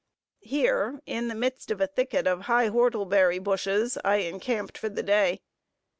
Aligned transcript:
Here, 0.39 0.99
in 1.05 1.27
the 1.27 1.35
midst 1.35 1.69
of 1.69 1.79
a 1.79 1.85
thicket 1.85 2.25
of 2.25 2.45
high 2.49 2.69
whortleberry 2.69 3.37
bushes, 3.37 3.99
I 4.03 4.15
encamped 4.15 4.75
for 4.75 4.89
the 4.89 5.03
day. 5.03 5.43